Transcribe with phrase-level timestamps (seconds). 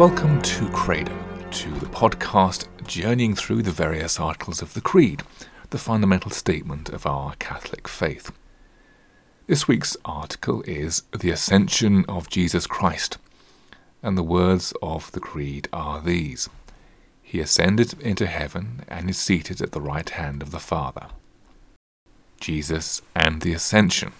[0.00, 1.12] Welcome to Credo,
[1.50, 5.22] to the podcast journeying through the various articles of the Creed,
[5.68, 8.32] the fundamental statement of our Catholic faith.
[9.46, 13.18] This week's article is The Ascension of Jesus Christ,
[14.02, 16.48] and the words of the Creed are these
[17.22, 21.08] He ascended into heaven and is seated at the right hand of the Father.
[22.40, 24.12] Jesus and the Ascension.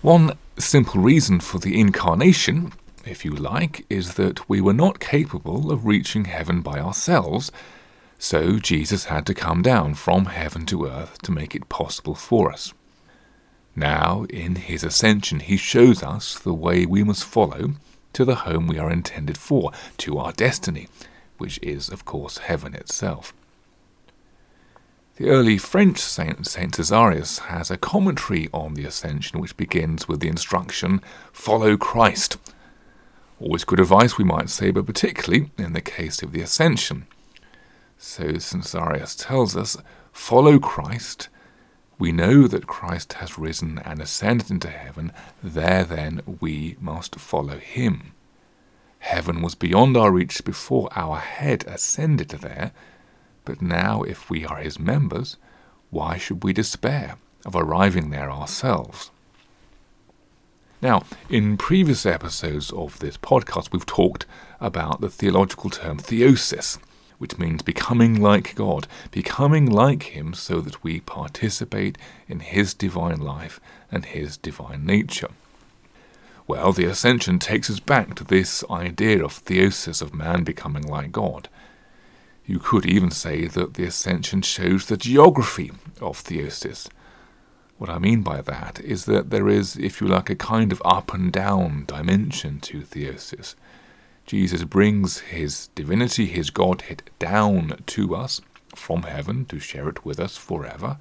[0.00, 2.72] One simple reason for the incarnation,
[3.06, 7.50] if you like, is that we were not capable of reaching heaven by ourselves,
[8.18, 12.52] so Jesus had to come down from heaven to earth to make it possible for
[12.52, 12.72] us.
[13.76, 17.72] Now, in his ascension, he shows us the way we must follow
[18.12, 20.88] to the home we are intended for, to our destiny,
[21.38, 23.34] which is, of course, heaven itself.
[25.16, 30.20] The early French saint, Saint Cesarius, has a commentary on the Ascension which begins with
[30.20, 31.00] the instruction,
[31.32, 32.36] Follow Christ.
[33.40, 37.06] Always good advice, we might say, but particularly in the case of the Ascension.
[37.98, 39.76] So Saint Cesarius tells us,
[40.12, 41.28] Follow Christ.
[41.98, 45.12] We know that Christ has risen and ascended into heaven,
[45.42, 48.12] there then we must follow him.
[48.98, 52.72] Heaven was beyond our reach before our head ascended there
[53.44, 55.36] but now, if we are his members,
[55.90, 59.10] why should we despair of arriving there ourselves?
[60.84, 64.26] Now, in previous episodes of this podcast, we've talked
[64.60, 66.76] about the theological term theosis,
[67.16, 71.96] which means becoming like God, becoming like Him so that we participate
[72.28, 75.30] in His divine life and His divine nature.
[76.46, 81.12] Well, the Ascension takes us back to this idea of theosis of man becoming like
[81.12, 81.48] God.
[82.44, 86.88] You could even say that the Ascension shows the geography of theosis.
[87.78, 90.80] What I mean by that is that there is, if you like, a kind of
[90.84, 93.56] up and down dimension to theosis.
[94.26, 98.40] Jesus brings his divinity, his Godhead, down to us
[98.74, 100.98] from heaven to share it with us forever,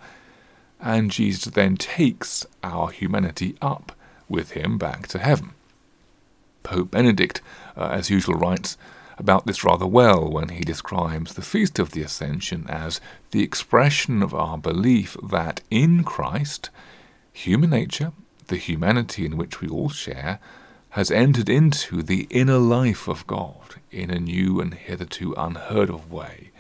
[0.80, 3.94] and Jesus then takes our humanity up
[4.28, 5.52] with him back to heaven.
[6.64, 7.42] Pope Benedict,
[7.78, 8.78] uh, as usual, writes
[9.18, 13.00] about this rather well when he describes the Feast of the Ascension as
[13.32, 16.70] the expression of our belief that in Christ,
[17.32, 18.14] human nature,
[18.48, 20.40] the humanity in which we all share,
[20.92, 26.12] has entered into the inner life of God in a new and hitherto unheard of
[26.12, 26.52] way.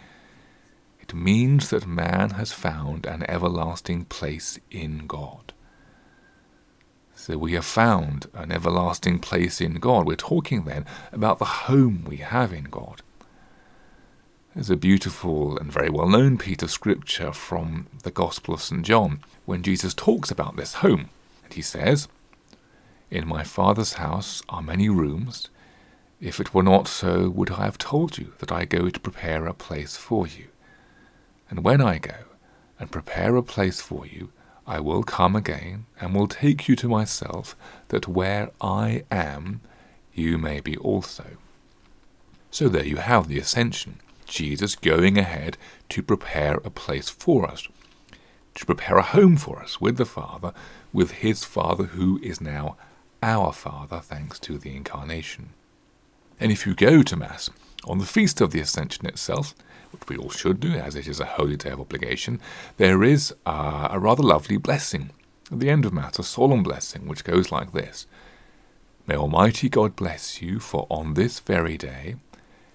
[1.00, 5.53] It means that man has found an everlasting place in God.
[7.25, 10.06] So we have found an everlasting place in God.
[10.06, 13.01] We're talking then about the home we have in God.
[14.53, 18.85] There's a beautiful and very well known piece of scripture from the Gospel of St.
[18.85, 21.12] John when Jesus talks about this home.
[21.45, 22.09] And he says,
[23.09, 25.47] In my Father's house are many rooms.
[26.19, 29.45] If it were not so, would I have told you that I go to prepare
[29.45, 30.47] a place for you?
[31.50, 32.25] And when I go
[32.81, 34.33] and prepare a place for you,
[34.66, 37.56] I will come again and will take you to myself,
[37.90, 39.62] that where I am,
[40.13, 41.25] you may be also.
[42.51, 44.00] So there you have the ascension.
[44.25, 45.57] Jesus going ahead
[45.90, 47.68] to prepare a place for us,
[48.56, 50.53] to prepare a home for us with the Father,
[50.94, 52.78] with his Father who is now
[53.22, 55.50] our Father thanks to the Incarnation.
[56.40, 57.50] And if you go to Mass
[57.85, 59.53] on the Feast of the Ascension itself,
[59.94, 62.40] which we all should do, as it is a holy day of obligation,
[62.78, 65.12] there is uh, a rather lovely blessing
[65.52, 68.08] at the end of Mass, a solemn blessing, which goes like this
[69.06, 72.16] May Almighty God bless you, for on this very day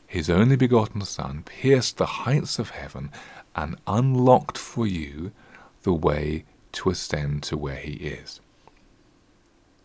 [0.06, 3.10] His only begotten Son pierced the heights of heaven
[3.56, 5.32] and unlocked for you
[5.82, 8.40] the way to ascend to where He is.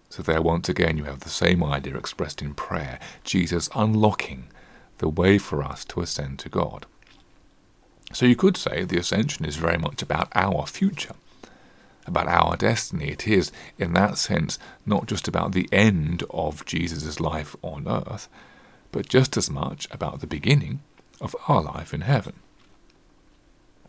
[0.09, 4.45] So, there once again, you have the same idea expressed in prayer Jesus unlocking
[4.99, 6.85] the way for us to ascend to God.
[8.13, 11.15] So you could say the ascension is very much about our future,
[12.05, 13.09] about our destiny.
[13.09, 18.29] It is, in that sense, not just about the end of Jesus' life on earth,
[18.91, 20.81] but just as much about the beginning
[21.19, 22.33] of our life in heaven.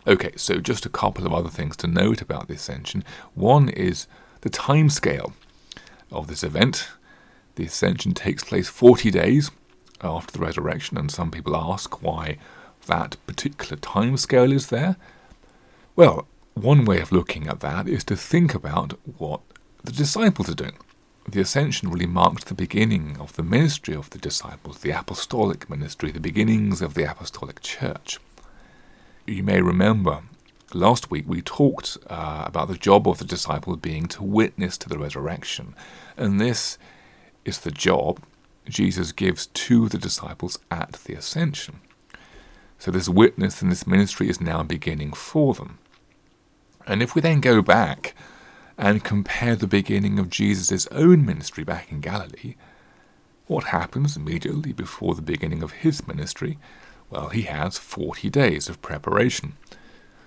[0.07, 3.05] Okay, so just a couple of other things to note about the ascension.
[3.35, 4.07] One is
[4.41, 5.35] the time scale
[6.11, 6.89] of this event.
[7.57, 9.51] The ascension takes place 40 days
[10.03, 12.39] after the resurrection, and some people ask why
[12.87, 14.97] that particular time scale is there?
[15.97, 19.41] Well, one way of looking at that is to think about what
[19.83, 20.79] the disciples are doing.
[21.29, 26.11] The ascension really marked the beginning of the ministry of the disciples, the apostolic ministry,
[26.11, 28.19] the beginnings of the apostolic church.
[29.27, 30.23] You may remember
[30.75, 34.89] last week we talked uh, about the job of the disciple being to witness to
[34.89, 35.75] the resurrection,
[36.17, 36.79] and this
[37.45, 38.21] is the job
[38.69, 41.81] Jesus gives to the disciples at the ascension.
[42.85, 45.79] So this witness and this ministry is now beginning for them.
[46.87, 48.15] And if we then go back
[48.77, 52.57] and compare the beginning of Jesus' own ministry back in Galilee,
[53.47, 56.59] what happens immediately before the beginning of his ministry?
[57.09, 59.55] Well, he has 40 days of preparation.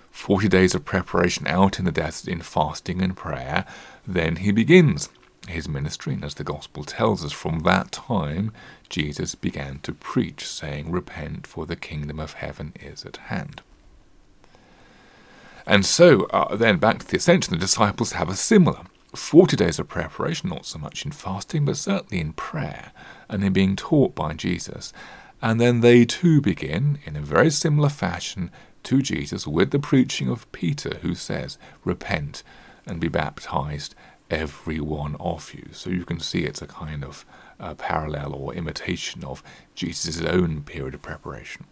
[0.10, 3.68] 40 days of preparation out in the desert in fasting and prayer.
[4.07, 5.10] Then he begins
[5.48, 8.52] his ministry, and as the Gospel tells us, from that time
[8.90, 13.62] Jesus began to preach, saying, Repent, for the kingdom of heaven is at hand.
[15.66, 18.84] And so, uh, then back to the ascension, the disciples have a similar
[19.16, 22.92] 40 days of preparation, not so much in fasting, but certainly in prayer
[23.30, 24.94] and in being taught by Jesus.
[25.42, 28.52] And then they too begin, in a very similar fashion,
[28.84, 32.44] to Jesus with the preaching of Peter, who says, Repent
[32.86, 33.94] and be baptized,
[34.29, 35.69] every one of you.
[35.71, 37.25] So you can see it's a kind of
[37.59, 39.44] uh, parallel or imitation of
[39.75, 41.65] Jesus' own period of preparation.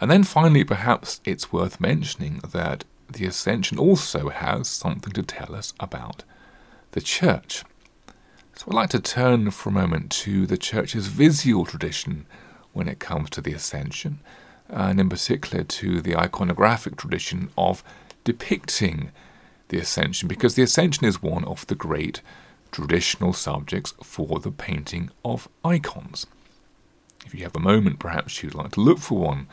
[0.00, 5.54] And then finally, perhaps it's worth mentioning that the Ascension also has something to tell
[5.54, 6.24] us about
[6.92, 7.64] the Church.
[8.54, 12.26] So I'd like to turn for a moment to the Church's visual tradition
[12.72, 14.20] when it comes to the Ascension,
[14.68, 17.84] and in particular to the iconographic tradition of
[18.24, 19.12] depicting
[19.72, 22.20] the Ascension, because the Ascension is one of the great
[22.70, 26.26] traditional subjects for the painting of icons.
[27.24, 29.48] If you have a moment, perhaps you'd like to look for one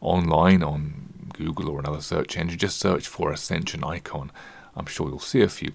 [0.00, 4.30] online on Google or another search engine, just search for Ascension icon.
[4.76, 5.72] I'm sure you'll see a few.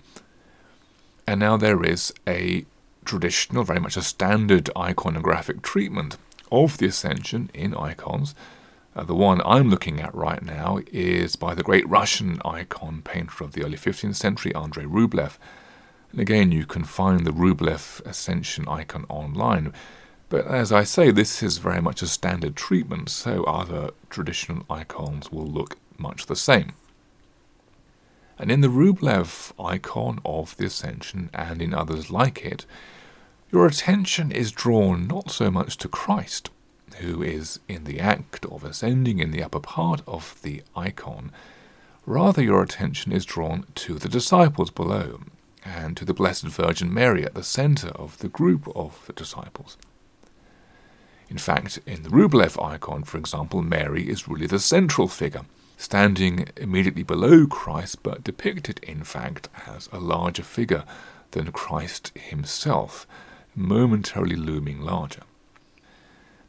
[1.27, 2.65] And now there is a
[3.03, 6.15] traditional, very much a standard iconographic treatment
[6.53, 8.33] of the Ascension in icons
[8.99, 13.45] uh, the one I'm looking at right now is by the great Russian icon painter
[13.45, 15.37] of the early 15th century, Andrei Rublev.
[16.11, 19.71] And again, you can find the Rublev Ascension icon online.
[20.27, 25.31] But as I say, this is very much a standard treatment, so other traditional icons
[25.31, 26.73] will look much the same.
[28.37, 32.65] And in the Rublev icon of the Ascension and in others like it,
[33.49, 36.49] your attention is drawn not so much to Christ
[36.99, 41.31] who is in the act of ascending in the upper part of the icon,
[42.05, 45.21] rather your attention is drawn to the disciples below
[45.63, 49.77] and to the Blessed Virgin Mary at the center of the group of the disciples.
[51.29, 55.43] In fact, in the Rublev icon, for example, Mary is really the central figure,
[55.77, 60.85] standing immediately below Christ, but depicted, in fact, as a larger figure
[61.31, 63.05] than Christ himself,
[63.55, 65.21] momentarily looming larger.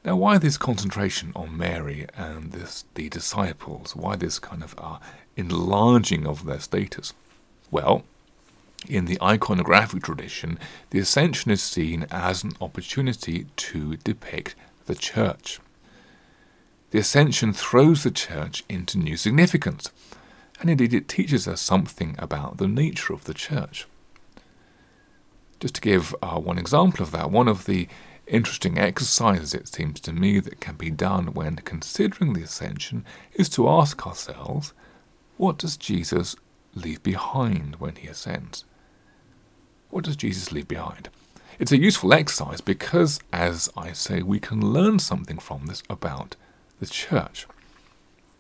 [0.05, 3.95] Now, why this concentration on Mary and this, the disciples?
[3.95, 4.99] Why this kind of uh,
[5.37, 7.13] enlarging of their status?
[7.71, 8.05] Well,
[8.89, 10.59] in the iconographic tradition,
[10.89, 14.55] the Ascension is seen as an opportunity to depict
[14.87, 15.61] the Church.
[16.91, 19.91] The Ascension throws the Church into new significance,
[20.61, 23.87] and indeed it teaches us something about the nature of the Church.
[25.61, 27.87] Just to give uh, one example of that, one of the
[28.27, 33.49] interesting exercises, it seems to me, that can be done when considering the ascension is
[33.51, 34.73] to ask ourselves
[35.37, 36.37] what does Jesus
[36.75, 38.65] leave behind when he ascends?
[39.89, 41.09] What does Jesus leave behind?
[41.59, 46.37] It's a useful exercise because, as I say, we can learn something from this about
[46.79, 47.47] the church.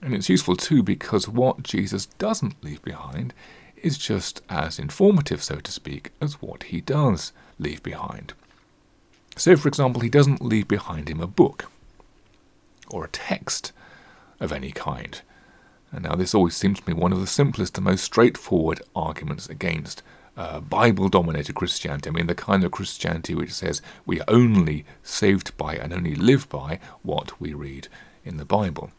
[0.02, 3.35] And it's useful too because what Jesus doesn't leave behind
[3.76, 8.33] is just as informative, so to speak, as what he does leave behind.
[9.37, 11.71] So, for example, he doesn't leave behind him a book
[12.91, 13.73] or a text
[14.39, 15.21] of any kind.
[15.93, 19.49] And now, this always seems to me one of the simplest and most straightforward arguments
[19.49, 20.03] against
[20.37, 22.11] uh, Bible dominated Christianity.
[22.11, 26.15] I mean, the kind of Christianity which says we are only saved by and only
[26.15, 27.89] live by what we read
[28.25, 28.91] in the Bible.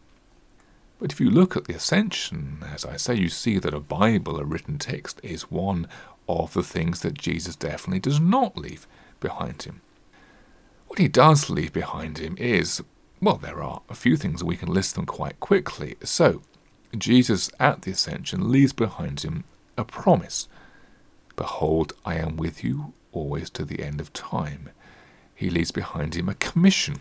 [1.00, 4.40] But if you look at the Ascension, as I say, you see that a Bible,
[4.40, 5.88] a written text, is one
[6.30, 8.86] of the things that Jesus definitely does not leave
[9.20, 9.82] behind him.
[10.92, 12.84] What he does leave behind him is,
[13.22, 15.96] well, there are a few things, we can list them quite quickly.
[16.04, 16.42] So,
[16.98, 19.46] Jesus at the ascension leaves behind him
[19.78, 20.50] a promise
[21.38, 24.72] Behold, I am with you always to the end of time.
[25.34, 26.98] He leaves behind him a commission,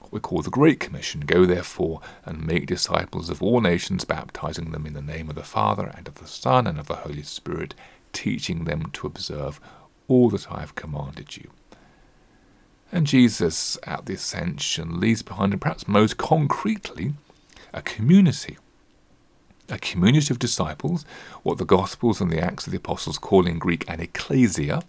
[0.00, 4.72] what we call the Great Commission Go therefore and make disciples of all nations, baptizing
[4.72, 7.22] them in the name of the Father and of the Son and of the Holy
[7.22, 7.74] Spirit,
[8.12, 9.58] teaching them to observe
[10.06, 11.50] all that I have commanded you.
[12.92, 17.14] And Jesus at the ascension leaves behind him, perhaps most concretely,
[17.72, 18.58] a community.
[19.70, 21.06] A community of disciples,
[21.42, 24.82] what the Gospels and the Acts of the Apostles call in Greek an ecclesia,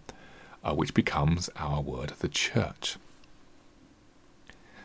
[0.66, 2.98] uh, which becomes our word, the church.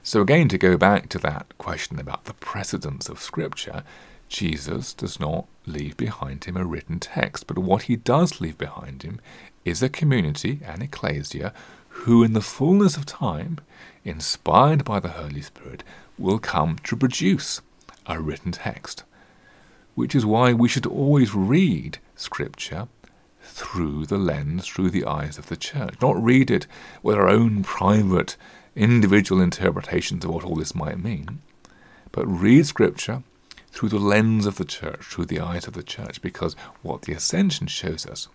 [0.04, 3.82] So, again, to go back to that question about the precedence of Scripture,
[4.28, 9.02] Jesus does not leave behind him a written text, but what he does leave behind
[9.02, 9.20] him
[9.64, 11.52] is a community, an ecclesia,
[12.02, 13.58] who, in the fullness of time,
[14.04, 15.82] inspired by the Holy Spirit,
[16.16, 17.60] will come to produce
[18.06, 19.04] a written text.
[19.94, 22.88] Which is why we should always read Scripture
[23.42, 25.94] through the lens, through the eyes of the church.
[26.00, 26.66] Not read it
[27.02, 28.36] with our own private,
[28.76, 31.40] individual interpretations of what all this might mean,
[32.12, 33.22] but read Scripture
[33.70, 37.12] through the lens of the church, through the eyes of the church, because what the
[37.12, 38.28] ascension shows us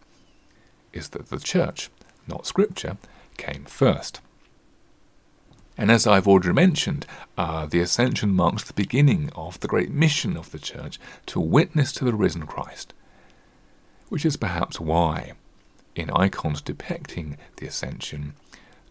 [0.92, 1.90] is that the church,
[2.28, 2.98] not Scripture,
[3.38, 4.22] came first.
[5.78, 7.06] And as I've already mentioned,
[7.38, 11.92] uh, the ascension marks the beginning of the great mission of the church to witness
[11.94, 12.94] to the risen Christ,
[14.10, 15.34] which is perhaps why,
[15.96, 18.34] in icons depicting the ascension,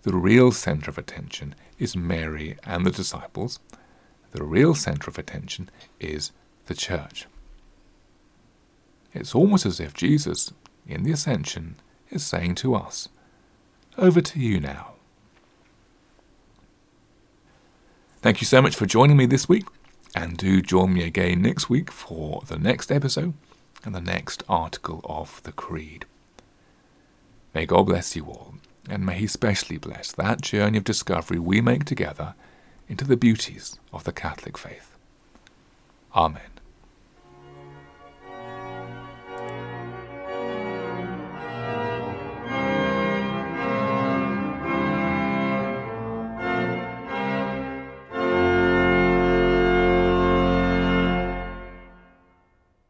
[0.02, 3.60] the real centre of attention is Mary and the disciples.
[4.32, 5.70] The real centre of attention
[6.00, 6.32] is
[6.66, 7.26] the church.
[9.14, 10.52] It's almost as if Jesus,
[10.86, 11.76] in the ascension,
[12.10, 13.08] is saying to us,
[13.98, 14.92] Over to you now.
[18.22, 19.66] Thank you so much for joining me this week,
[20.14, 23.34] and do join me again next week for the next episode
[23.84, 26.06] and the next article of the Creed.
[27.54, 28.54] May God bless you all,
[28.88, 32.34] and may He specially bless that journey of discovery we make together
[32.88, 34.96] into the beauties of the Catholic faith.
[36.14, 36.51] Amen.